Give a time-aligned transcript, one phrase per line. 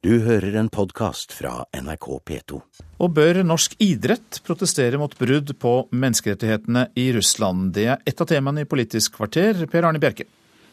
[0.00, 2.58] Du hører en podkast fra NRK P2.
[3.04, 7.74] Og bør norsk idrett protestere mot brudd på menneskerettighetene i Russland?
[7.76, 9.66] Det er ett av temaene i Politisk kvarter.
[9.68, 10.24] Per Arne Bjerke.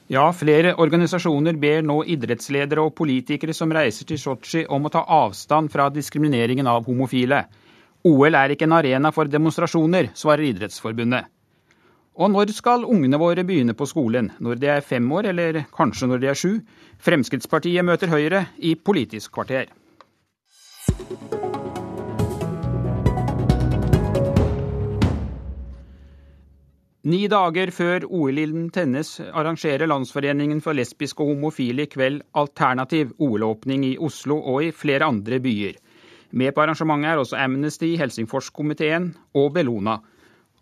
[0.08, 5.04] Ja, flere organisasjoner ber nå idrettsledere og politikere som reiser til Sotsji om å ta
[5.04, 7.44] avstand fra diskrimineringen av homofile.
[8.08, 11.28] OL er ikke en arena for demonstrasjoner, svarer Idrettsforbundet.
[12.18, 14.32] Og når skal ungene våre begynne på skolen?
[14.42, 16.54] Når de er fem år, eller kanskje når de er sju?
[16.98, 19.70] Fremskrittspartiet møter Høyre i Politisk kvarter.
[27.08, 33.86] Ni dager før OL-ilden tennes, arrangerer Landsforeningen for lesbiske og homofile i kveld alternativ OL-åpning
[33.94, 35.78] i Oslo og i flere andre byer.
[36.34, 40.02] Med på arrangementet er også Amnesty, Helsingforskomiteen og Bellona.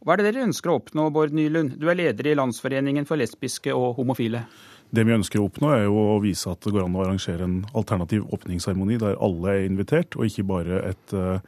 [0.06, 1.80] Hva er det dere ønsker å oppnå, Bård Nylund?
[1.82, 4.44] Du er leder i Landsforeningen for lesbiske og homofile.
[4.94, 7.48] Det vi ønsker å oppnå, er jo å vise at det går an å arrangere
[7.48, 11.42] en alternativ åpningsseremoni der alle er invitert, og ikke bare et uh,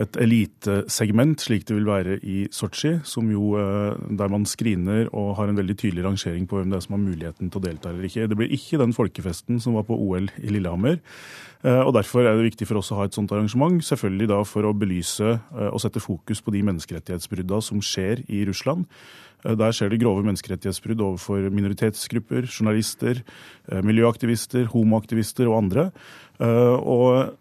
[0.00, 5.36] et elitesegment, slik det vil være i Sotsji, som jo, eh, der man screener og
[5.38, 7.90] har en veldig tydelig rangering på hvem det er som har muligheten til å delta
[7.90, 8.26] eller ikke.
[8.28, 10.98] Det blir ikke den folkefesten som var på OL i Lillehammer.
[11.62, 14.40] Eh, og Derfor er det viktig for oss å ha et sånt arrangement, selvfølgelig da
[14.42, 18.88] for å belyse eh, og sette fokus på de menneskerettighetsbrudda som skjer i Russland.
[19.44, 23.18] Der skjer det grove menneskerettighetsbrudd overfor minoritetsgrupper, journalister,
[23.84, 25.84] miljøaktivister, homoaktivister og andre.
[26.40, 27.34] Og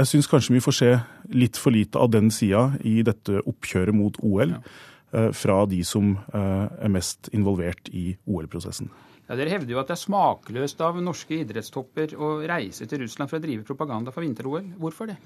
[0.00, 0.92] jeg syns kanskje vi får se
[1.36, 4.56] litt for lite av den sida i dette oppkjøret mot OL.
[4.56, 4.62] Ja.
[5.10, 8.90] Eh, fra de som eh, er mest involvert i OL-prosessen.
[9.26, 13.30] Ja, Dere hevder jo at det er smakløst av norske idrettstopper å reise til Russland
[13.30, 14.68] for å drive propaganda for vinter-OL.
[14.78, 15.18] Hvorfor det?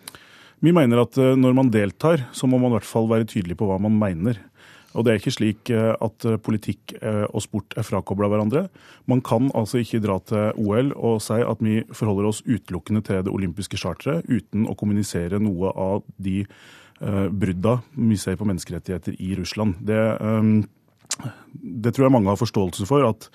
[0.64, 3.58] Vi mener at eh, når man deltar, så må man i hvert fall være tydelig
[3.60, 4.40] på hva man mener.
[4.94, 8.68] Og det er ikke slik eh, at eh, politikk eh, og sport er frakobla hverandre.
[9.10, 13.24] Man kan altså ikke dra til OL og si at vi forholder oss utelukkende til
[13.26, 16.44] det olympiske charteret, uten å kommunisere noe av de
[17.04, 19.74] brudda vi ser på menneskerettigheter i Russland.
[19.82, 19.98] Det
[21.64, 23.28] det tror jeg mange har forståelse for, at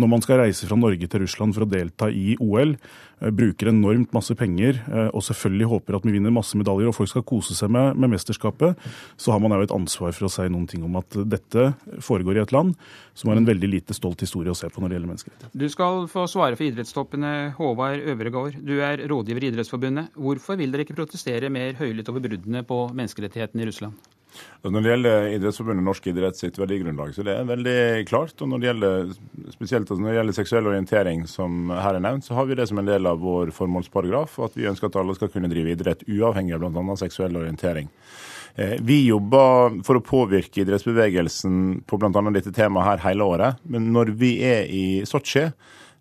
[0.00, 3.70] når man skal reise fra Norge til Russland for å delta i OL, eh, bruker
[3.70, 7.26] enormt masse penger eh, og selvfølgelig håper at vi vinner masse medaljer og folk skal
[7.28, 8.80] kose seg med, med mesterskapet,
[9.20, 11.68] så har man òg et ansvar for å si noen ting om at dette
[12.04, 12.74] foregår i et land
[13.16, 15.54] som har en veldig lite stolt historie å se på når det gjelder menneskerettigheter.
[15.56, 18.60] Du skal få svare for idrettstoppene, Håvard Øvregård.
[18.64, 20.12] Du er rådgiver i Idrettsforbundet.
[20.16, 24.12] Hvorfor vil dere ikke protestere mer høylytt over bruddene på menneskerettighetene i Russland?
[24.66, 28.34] Når det gjelder Idrettsforbundet Norsk idrett sitt verdigrunnlag, så det er veldig klart.
[28.42, 29.12] Og når det gjelder,
[29.54, 32.80] spesielt når det gjelder seksuell orientering, som her er nevnt, så har vi det som
[32.82, 34.38] en del av vår formålsparagraf.
[34.48, 36.98] At vi ønsker at alle skal kunne drive idrett uavhengig av bl.a.
[37.00, 37.90] seksuell orientering.
[38.56, 42.22] Eh, vi jobber for å påvirke idrettsbevegelsen på bl.a.
[42.32, 43.64] dette temaet her hele året.
[43.68, 45.50] Men når vi er i Sotsji,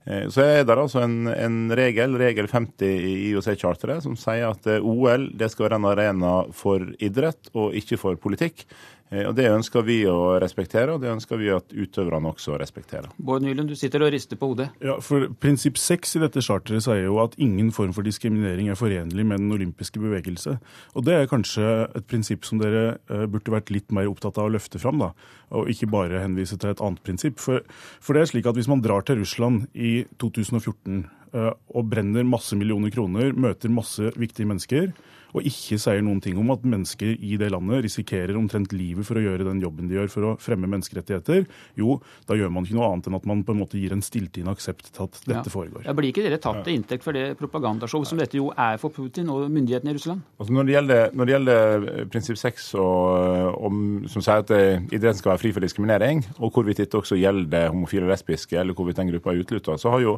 [0.06, 4.84] så er det altså en, en regel, regel 50 i IOC-charteret, som sier at eh,
[4.84, 8.68] OL det skal være en arena for idrett og ikke for politikk.
[9.14, 13.12] Eh, og Det ønsker vi å respektere, og det ønsker vi at utøverne også respekterer.
[13.22, 14.72] Bård Nylund, du sitter og rister på hodet.
[14.84, 18.80] Ja, for Prinsipp 6 i dette charteret sier jo at ingen form for diskriminering er
[18.80, 20.58] forenlig med den olympiske bevegelse.
[20.96, 24.50] Og Det er kanskje et prinsipp som dere uh, burde vært litt mer opptatt av
[24.50, 25.12] å løfte fram, da,
[25.54, 27.38] og ikke bare henvise til et annet prinsipp.
[27.40, 27.62] For,
[28.02, 31.06] for det er slik at Hvis man drar til Russland i 2014
[31.36, 34.96] uh, og brenner masse millioner kroner, møter masse viktige mennesker,
[35.36, 39.20] og ikke sier noen ting om at mennesker i det landet risikerer omtrent livet for
[39.20, 41.46] å gjøre den jobben de gjør for å fremme menneskerettigheter,
[41.80, 44.04] jo, da gjør man ikke noe annet enn at man på en måte gir en
[44.06, 45.54] stilltiende aksept til at dette ja.
[45.54, 45.84] foregår.
[45.88, 48.94] Ja, blir ikke dere tatt til inntekt for det propagandashowet som dette jo er for
[48.96, 50.24] Putin og myndighetene i Russland?
[50.40, 54.56] Altså når, det gjelder, når det gjelder eh, prinsipp 6, og, om, som sier at
[54.56, 58.58] eh, idretten skal være fri for diskriminering, og hvorvidt dette også gjelder homofile og lesbiske,
[58.60, 60.18] eller hvorvidt den gruppa er utelukka, så har jo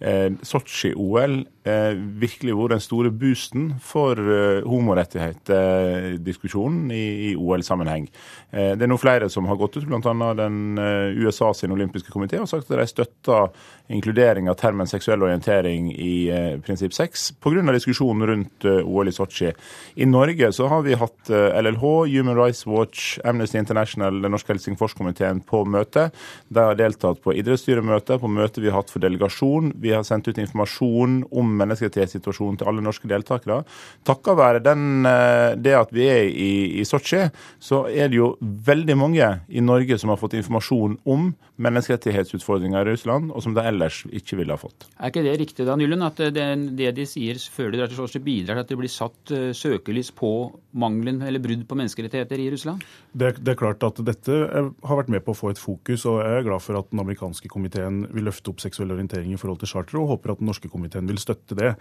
[0.00, 8.08] eh, Sotsji-OL eh, virkelig vært den store boosten for eh, homorettighetsdiskusjonen i, i OL-sammenheng.
[8.50, 10.34] Eh, det er nå flere som har gått ut, bl.a.
[10.38, 13.42] den eh, USA sin olympiske komité, og sagt at de støtter
[13.88, 17.62] inkludering av termen seksuell orientering i eh, prinsipp 6 pga.
[17.72, 19.52] diskusjonen rundt OL i Sotsji.
[19.94, 25.40] I Norge så har vi hatt LLH, Human Rights Watch, Amnesty International, Den norske Helsingforskomiteen
[25.40, 26.10] på møte.
[26.48, 29.72] De har deltatt på idrettsstyremøte, på møte vi har hatt for delegasjon.
[29.80, 33.62] Vi har sendt ut informasjon om menneskerettighetssituasjonen til alle norske deltakere.
[34.08, 35.08] Takket være den,
[35.58, 36.50] det at vi er i,
[36.80, 37.28] i Sotsji,
[37.60, 42.92] så er det jo veldig mange i Norge som har fått informasjon om menneskerettighetsutfordringer i
[42.92, 44.88] Russland, og som de ellers ikke ville ha fått.
[44.98, 46.46] Er ikke det riktig da, Nylund, at det,
[46.78, 50.10] det de sier før de drar til Sotsji, bidrar til at det blir satt søkelys
[50.16, 50.32] på
[50.78, 52.84] mangelen eller brudd på menneskerettigheter i Russland?
[53.12, 56.20] Det, det, er klart at dette har vært med på å få et fokus, og
[56.22, 59.62] jeg er glad for at den amerikanske komiteen vil løfte opp seksuell orientering i forhold
[59.62, 61.74] til charteret, og håper at den norske komiteen vil støtte det.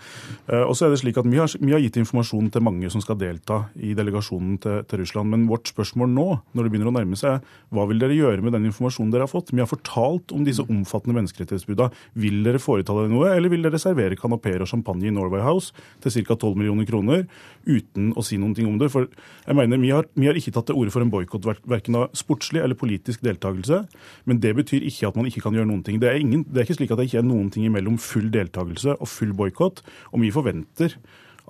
[0.63, 3.03] Og så er det slik at Vi har, vi har gitt informasjon til mange som
[3.03, 5.29] skal delta i delegasjonen til, til, Russland.
[5.33, 8.55] Men vårt spørsmål nå, når det begynner å nærme seg, hva vil dere gjøre med
[8.55, 9.51] den informasjonen dere har fått?
[9.53, 11.86] Vi har fortalt om disse omfattende menneskerettighetsbruddene.
[12.17, 15.73] Vil dere foreta dere noe, eller vil dere servere kanapeer og champagne i Norway House
[16.03, 16.37] til ca.
[16.37, 17.25] 12 millioner kroner
[17.67, 18.89] uten å si noen ting om det?
[18.93, 21.95] For jeg mener, Vi har, vi har ikke tatt til orde for en boikott verken
[21.95, 23.83] av sportslig eller politisk deltakelse.
[24.25, 25.99] Men det betyr ikke at man ikke kan gjøre noen ting.
[26.01, 28.31] Det er, ingen, det er ikke slik at det ikke er noen ting imellom full
[28.33, 29.83] deltakelse og full boikott.
[30.11, 30.97] Og vi forventer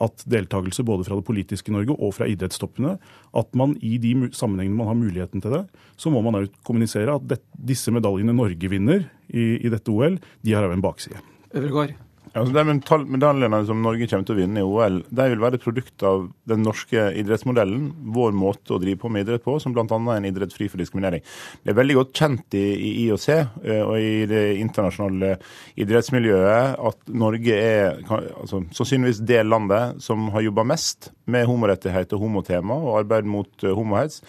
[0.01, 2.95] at deltakelse både fra det politiske Norge og fra idrettstoppene,
[3.38, 5.63] at man i de sammenhengene man har muligheten til det,
[5.97, 10.53] så må man kommunisere at det, disse medaljene Norge vinner i, i dette OL, de
[10.53, 11.23] har òg en bakside.
[11.57, 11.95] Øvergård.
[12.33, 15.63] Altså, de medaljene som Norge kommer til å vinne i OL, de vil være et
[15.63, 19.85] produkt av den norske idrettsmodellen, vår måte å drive på med idrett på, som bl.a.
[19.88, 21.24] er en idrett fri for diskriminering.
[21.63, 25.35] Det er veldig godt kjent i, i IOC eh, og i det internasjonale
[25.79, 32.23] idrettsmiljøet at Norge er altså, sannsynligvis det landet som har jobba mest med homorettighet og
[32.23, 34.21] homotema og arbeid mot uh, homohets.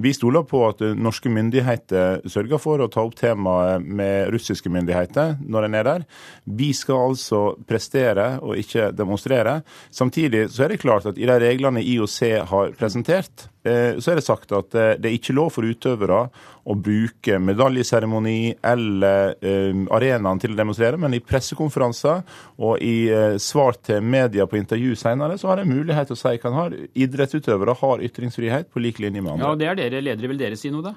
[0.00, 4.72] Vi stoler på at uh, norske myndigheter sørger for å ta opp temaet med russiske
[4.72, 6.06] myndigheter når en er der.
[6.46, 9.60] Vi skal altså prestere og ikke demonstrere.
[9.94, 12.18] Samtidig så er det klart at i de reglene IOC
[12.50, 16.20] har presentert, eh, så er det sagt at eh, det er ikke lov for utøvere
[16.66, 22.22] å bruke medaljeseremoni eller eh, arenaen til å demonstrere, men i pressekonferanser
[22.58, 22.96] og i
[23.42, 26.68] svar til media på intervju senere, så har jeg mulighet til å si hva
[27.06, 29.46] idrettsutøvere har ytringsfrihet på lik linje med andre.
[29.46, 30.32] Ja, og det er dere ledere.
[30.32, 30.96] Vil dere si noe, da?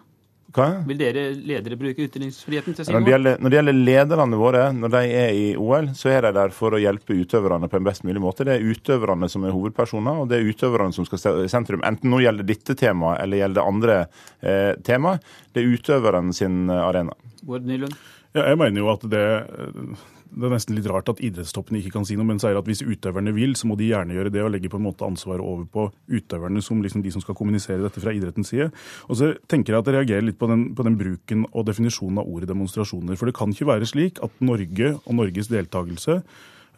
[0.49, 0.65] Hva?
[0.87, 3.03] Vil dere ledere bruke ytringsfriheten til å si noe?
[3.05, 6.53] Når, når det gjelder lederne våre, når de er i OL, så er de der
[6.55, 8.47] for å hjelpe utøverne på en best mulig måte.
[8.47, 11.85] Det er utøverne som er hovedpersoner, og det er utøverne som skal stå i sentrum.
[11.85, 15.19] Enten nå gjelder dette temaet eller gjelder andre eh, tema.
[15.53, 17.13] Det er utøveren sin eh, arena.
[17.45, 17.93] Bård Nylund?
[18.33, 19.25] Ja, jeg mener jo at det
[20.29, 22.83] det er nesten litt rart at idrettstoppene ikke kan si noe, men sier at hvis
[22.85, 25.65] utøverne vil, så må de gjerne gjøre det, og legge på en måte ansvaret over
[25.69, 28.69] på utøverne som liksom de som skal kommunisere dette fra idrettens side.
[29.09, 32.21] Og så tenker jeg at jeg reagerer litt på den, på den bruken og definisjonen
[32.21, 33.17] av ordet demonstrasjoner.
[33.19, 36.21] For det kan ikke være slik at Norge og Norges deltakelse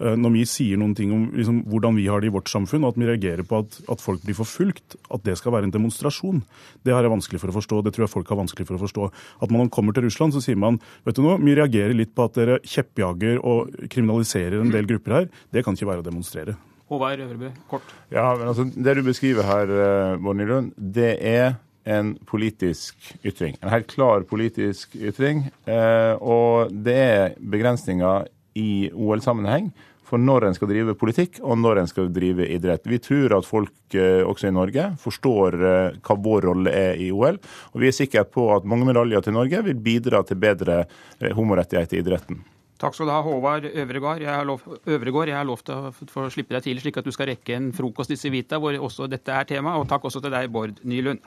[0.01, 2.94] når vi sier noen ting om liksom, hvordan vi har det i vårt samfunn, og
[2.94, 6.42] at vi reagerer på at, at, folk blir forfulgt, at det skal være en demonstrasjon,
[6.86, 7.83] det har jeg vanskelig for å forstå.
[7.86, 9.12] Det tror jeg folk har vanskelig for å forstå.
[9.45, 12.25] At man kommer til Russland, så sier man vet du noe, vi reagerer litt på
[12.25, 15.31] at dere kjeppjager og kriminaliserer en del grupper her.
[15.53, 16.57] Det kan ikke være å demonstrere.
[16.92, 17.94] Håvard Øvrebø, kort.
[18.12, 21.56] Ja, men altså, Det du beskriver her, eh, Bård Nylund, det er
[21.86, 23.56] en politisk ytring.
[23.62, 25.50] En helt klar politisk ytring.
[25.65, 29.71] Eh, og det er begrensninger i OL-sammenheng
[30.12, 32.88] for når en skal drive politikk og når en skal drive idrett.
[32.90, 37.12] Vi tror at folk eh, også i Norge forstår eh, hva vår rolle er i
[37.16, 37.40] OL.
[37.72, 41.31] Og vi er sikre på at mange medaljer til Norge vil bidra til bedre eh,
[41.38, 42.44] homorettigheter i idretten.
[42.81, 44.24] Takk skal du ha, Håvard Øvregård.
[44.25, 45.30] Jeg har lov, Øvregård.
[45.30, 47.69] Jeg har lov til å få slippe deg tidlig, slik at du skal rekke en
[47.78, 49.78] frokost i Civita hvor også dette er tema.
[49.78, 51.22] Og takk også til deg, Bård Nylund.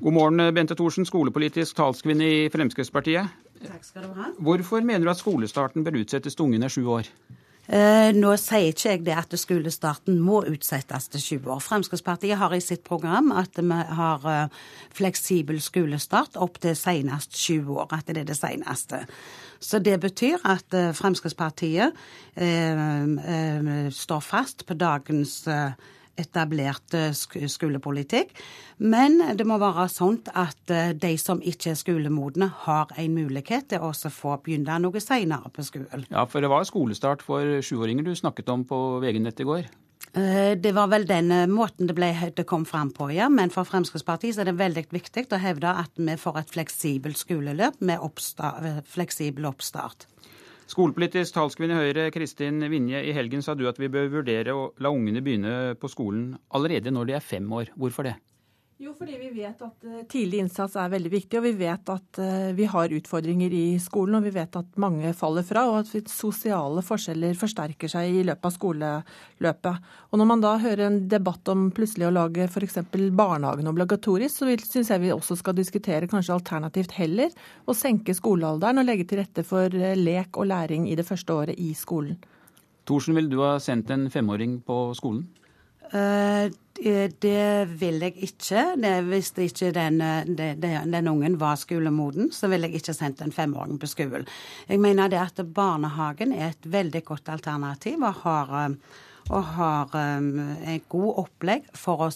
[0.00, 3.34] God morgen, Bente Thorsen, skolepolitisk talskvinne i Fremskrittspartiet.
[3.60, 4.30] Takk skal du ha.
[4.40, 7.10] Hvorfor mener du at skolestarten bør utsettes til ungene er sju år?
[7.68, 11.60] Eh, nå sier ikke jeg det at skolestarten må utsettes til sju år.
[11.60, 14.58] Fremskrittspartiet har i sitt program at vi har eh,
[14.96, 17.92] fleksibel skolestart opp til senest sju år.
[17.92, 19.04] At det er det seneste.
[19.60, 21.92] Så det betyr at eh, Fremskrittspartiet
[22.40, 25.76] eh, står fast på dagens eh,
[26.20, 28.32] etablert eh, skolepolitikk.
[28.80, 33.70] Men det må være sånn at eh, de som ikke er skolemodne, har en mulighet
[33.72, 36.06] til å få begynne noe senere på skolen.
[36.08, 39.70] Ja, for det var skolestart for sjuåringer du snakket om på VG-nett i går?
[40.10, 43.28] Eh, det var vel den måten det, ble, det kom fram på, ja.
[43.32, 47.82] Men for Fremskrittspartiet er det veldig viktig å hevde at vi får et fleksibelt skoleløp
[47.84, 50.08] med oppstart, fleksibel oppstart.
[50.70, 54.68] Skolepolitisk talskvinne i Høyre Kristin Vinje, i helgen sa du at vi bør vurdere å
[54.78, 57.72] la ungene begynne på skolen allerede når de er fem år.
[57.74, 58.12] Hvorfor det?
[58.80, 62.18] Jo, fordi vi vet at eh, tidlig innsats er veldig viktig, og vi vet at
[62.24, 64.16] eh, vi har utfordringer i skolen.
[64.16, 68.48] Og vi vet at mange faller fra, og at sosiale forskjeller forsterker seg i løpet
[68.48, 69.90] av skoleløpet.
[70.08, 72.80] Og når man da hører en debatt om plutselig å lage f.eks.
[73.12, 77.36] barnehagen obligatorisk, så syns jeg vi også skal diskutere kanskje alternativt heller
[77.68, 81.36] å senke skolealderen og legge til rette for eh, lek og læring i det første
[81.36, 82.16] året i skolen.
[82.88, 85.26] Thorsen, vil du ha sendt en femåring på skolen?
[85.90, 88.62] Uh, det vil jeg ikke.
[88.80, 90.00] Det, hvis ikke den,
[90.38, 94.24] den, den, ungen var skolemoden, så ville jeg ikke sendt en femåring på skolen.
[94.68, 98.74] Jeg mener det at barnehagen er et veldig godt alternativ og har,
[99.28, 99.96] og har
[100.72, 102.10] et god opplegg for å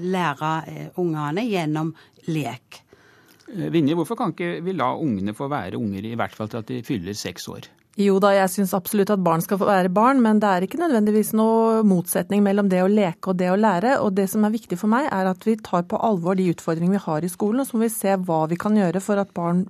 [0.00, 0.52] lære
[0.96, 1.92] ungene gjennom
[2.32, 2.84] lek.
[3.48, 6.68] Vinje, hvorfor kan ikke vi la ungene få være unger i hvert fall til at
[6.68, 7.68] de fyller seks år?
[7.98, 10.78] Jo da, jeg syns absolutt at barn skal få være barn, men det er ikke
[10.78, 13.96] nødvendigvis noe motsetning mellom det å leke og det å lære.
[14.04, 16.94] Og det som er viktig for meg, er at vi tar på alvor de utfordringene
[16.94, 19.34] vi har i skolen, og så må vi se hva vi kan gjøre for at
[19.34, 19.66] barn,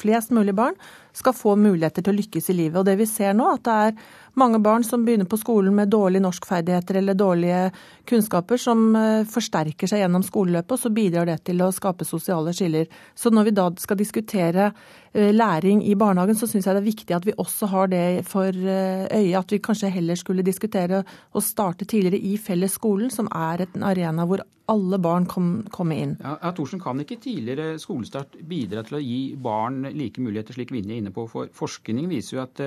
[0.00, 0.78] flest mulig barn
[1.18, 2.78] skal få muligheter til å lykkes i livet.
[2.80, 3.96] Og det vi ser nå, at det er
[4.38, 7.62] mange barn som begynner på skolen med dårlige norskferdigheter eller dårlige
[8.08, 12.54] kunnskaper, som eh, forsterker seg gjennom skoleløpet, og så bidrar det til å skape sosiale
[12.56, 12.86] skiller.
[13.18, 16.90] Så når vi da skal diskutere eh, læring i barnehagen, så syns jeg det er
[16.90, 19.34] viktig at vi også har det for eh, øye.
[19.38, 21.02] At vi kanskje heller skulle diskutere
[21.34, 26.14] å starte tidligere i fellesskolen, som er en arena hvor alle barn kom, komme inn.
[26.20, 30.98] Ja, Thorsen, Kan ikke tidligere skolestart bidra til å gi barn like muligheter, slik Vinje
[31.08, 31.26] inne på?
[31.32, 32.62] For forskning viser jo at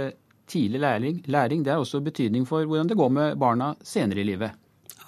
[0.51, 4.27] tidlig læring, læring det har også betydning for hvordan det går med barna senere i
[4.33, 4.51] livet.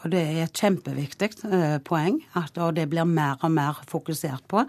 [0.03, 4.65] Og Det er et kjempeviktig eh, poeng, og det blir mer og mer fokusert på.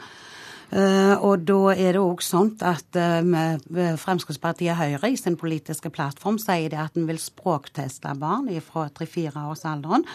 [0.73, 6.39] Uh, og da er det òg sånn at uh, Fremskrittspartiet Høyre i sin politiske plattform
[6.43, 10.07] sier det at en vil språkteste barn fra 3-4-årsalderen.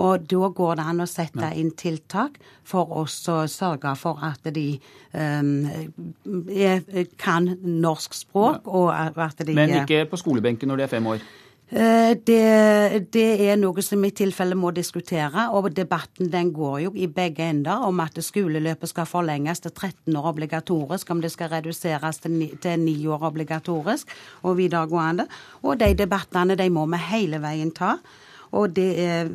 [0.00, 4.68] Og da går det an å sette inn tiltak for å sørge for at de
[5.12, 5.66] um,
[6.52, 6.84] er,
[7.20, 11.26] kan norsk språk, og at de Men ikke på skolebenken når de er fem år?
[11.68, 16.92] Eh, det, det, er noe som i tilfelle må diskutere, og debatten den går jo
[16.94, 21.50] i begge ender om at skoleløpet skal forlenges til 13 år obligatorisk, om det skal
[21.56, 24.14] reduseres til 9, til 9 år obligatorisk
[24.46, 25.26] og videregående.
[25.66, 27.96] Og de debattene de må vi hele veien ta.
[28.54, 29.26] Og det er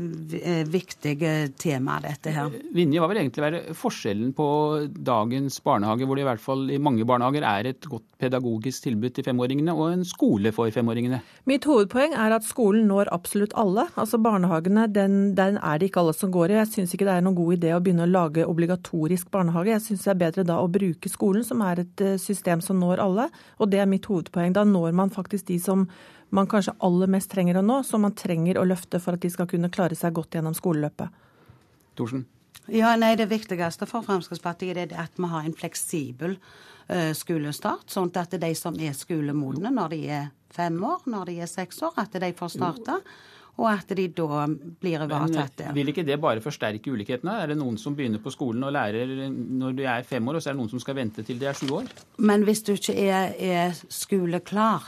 [0.71, 2.47] viktige tema, dette her.
[2.71, 4.47] Vinje, hva vil egentlig være forskjellen på
[4.95, 9.15] dagens barnehage, hvor det i hvert fall i mange barnehager er et godt pedagogisk tilbud
[9.15, 11.21] til femåringene, og en skole for femåringene?
[11.49, 13.87] Mitt hovedpoeng er at skolen når absolutt alle.
[13.99, 16.59] Altså Barnehagene, den, den er det ikke alle som går i.
[16.61, 19.73] Jeg syns ikke det er noen god idé å begynne å lage obligatorisk barnehage.
[19.73, 22.79] Jeg syns det er bedre da å bruke skolen, som er et eh, system som
[22.81, 23.29] når alle.
[23.59, 24.53] Og det er mitt hovedpoeng.
[24.55, 25.87] Da når man faktisk de som
[26.31, 29.31] man kanskje aller mest trenger å nå, som man trenger å løfte for at de
[29.33, 31.11] skal kunne klare seg godt gjennom skoleløpet.
[31.99, 32.23] Thorsen?
[32.69, 37.89] Ja, nei, Det viktigste for Fremskrittspartiet er at vi har en fleksibel uh, skolestart.
[37.89, 41.81] Sånn at de som er skolemodne når de er fem år, når de er seks
[41.81, 43.01] år, at de får starte.
[43.59, 45.73] Og at de da blir ivaretatt der.
[45.75, 47.33] Vil ikke det bare forsterke ulikhetene?
[47.43, 50.43] Er det noen som begynner på skolen og lærer når de er fem år, og
[50.43, 51.91] så er det noen som skal vente til de er sju år?
[52.23, 54.87] Men hvis du ikke er, er skoleklar,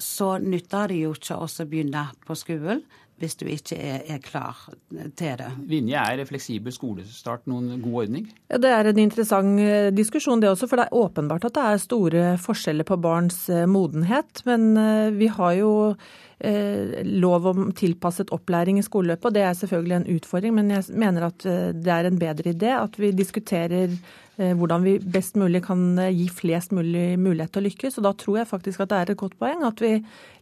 [0.00, 2.84] så nytter det jo ikke å begynne på skolen
[3.20, 4.56] hvis du ikke er, er, klar
[4.90, 5.50] til det.
[5.68, 8.30] Vinje, er fleksibel skolestart noen god ordning?
[8.48, 11.66] Ja, Det er en interessant eh, diskusjon det også, for det er åpenbart at det
[11.66, 14.42] er store forskjeller på barns eh, modenhet.
[14.48, 15.72] Men eh, vi har jo
[16.40, 20.54] lov om tilpasset opplæring i skoleløpet, og det er selvfølgelig en utfordring.
[20.56, 23.92] Men jeg mener at det er en bedre idé at vi diskuterer
[24.40, 27.98] Eh, hvordan vi best mulig kan gi flest mulig mulighet til å lykkes.
[28.00, 29.98] Og da tror jeg faktisk at det er et godt poeng at vi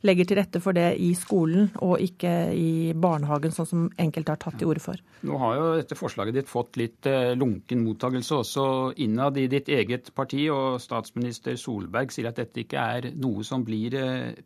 [0.07, 4.43] legger til rette for det i skolen og ikke i barnehagen, sånn som enkelte har
[4.43, 5.03] tatt til orde for.
[5.27, 8.67] Nå har jo dette forslaget ditt fått litt eh, lunken mottagelse også
[9.03, 13.65] innad i ditt eget parti, og statsminister Solberg sier at dette ikke er noe som
[13.67, 13.97] blir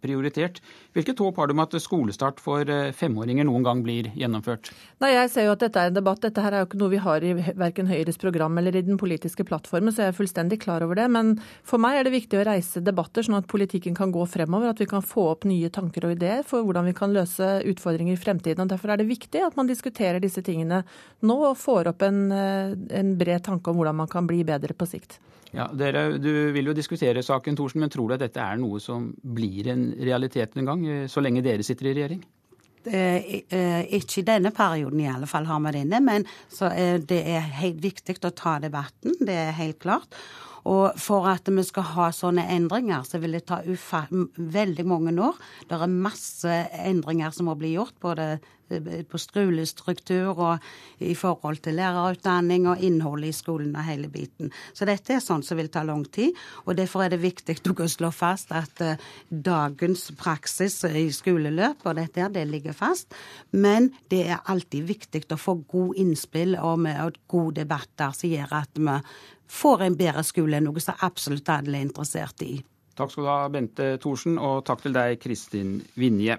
[0.01, 0.63] prioritert.
[0.97, 4.73] Hvilket håp har du om at skolestart for femåringer noen gang blir gjennomført?
[5.03, 6.23] Nei, Jeg ser jo at dette er en debatt.
[6.25, 8.99] Dette her er jo ikke noe vi har i verken Høyres program eller i den
[9.01, 11.09] politiske plattformen, så jeg er fullstendig klar over det.
[11.13, 11.35] Men
[11.69, 14.73] for meg er det viktig å reise debatter, sånn at politikken kan gå fremover.
[14.73, 18.17] At vi kan få opp nye tanker og ideer for hvordan vi kan løse utfordringer
[18.17, 18.65] i fremtiden.
[18.65, 20.83] og Derfor er det viktig at man diskuterer disse tingene
[21.23, 24.75] nå og får opp en, eh, en bred tanke om hvordan man kan bli bedre
[24.75, 25.19] på sikt.
[25.53, 28.81] Ja, dere, Du vil jo diskutere saken, Thorsen, men tror du at dette er noe
[28.81, 32.23] som blir en realitet en gang, eh, så lenge dere sitter i regjering?
[32.85, 33.45] Eh,
[33.95, 36.25] ikke i denne perioden i alle fall har vi det inne, men
[37.07, 39.15] det er helt viktig å ta debatten.
[39.21, 40.09] Det er helt klart.
[40.71, 45.39] Og for at vi skal ha sånne endringer, så vil det ta veldig mange år.
[45.69, 48.37] Det er masse endringer som må bli gjort, både
[48.81, 54.53] på skolestruktur og i forhold til lærerutdanning og innholdet i skolen og hele biten.
[54.73, 56.33] Så dette er sånt som vil ta lang tid,
[56.65, 58.97] og derfor er det viktig å slå fast at uh,
[59.29, 63.15] dagens praksis i skoleløp og dette det ligger fast.
[63.53, 68.59] Men det er alltid viktig å få god innspill og, og gode debatter som gjør
[68.63, 68.99] at vi
[69.53, 72.55] får en bedre skole, noe som absolutt alle er interessert i.
[72.97, 76.39] Takk skal du ha, Bente Thorsen, og takk til deg, Kristin Vinje.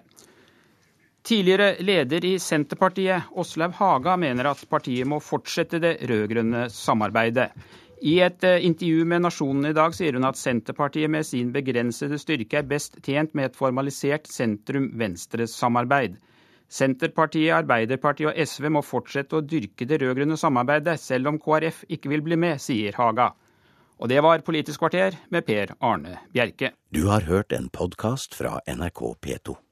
[1.24, 7.48] Tidligere leder i Senterpartiet, Åslaug Haga, mener at partiet må fortsette det rød-grønne samarbeidet.
[8.03, 12.20] I et eh, intervju med Nasjonen i dag sier hun at Senterpartiet med sin begrensede
[12.20, 16.20] styrke er best tjent med et formalisert sentrum-venstre-samarbeid.
[16.68, 22.12] Senterpartiet, Arbeiderpartiet og SV må fortsette å dyrke det rød-grønne samarbeidet, selv om KrF ikke
[22.12, 23.32] vil bli med, sier Haga.
[24.03, 26.75] Og det var Politisk kvarter med Per Arne Bjerke.
[26.92, 29.63] Du har hørt en podkast fra NRK P2.